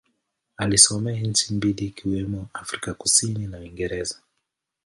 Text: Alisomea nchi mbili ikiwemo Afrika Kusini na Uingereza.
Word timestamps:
Alisomea 0.57 1.21
nchi 1.21 1.53
mbili 1.53 1.85
ikiwemo 1.85 2.47
Afrika 2.53 2.93
Kusini 2.93 3.47
na 3.47 3.57
Uingereza. 3.59 4.15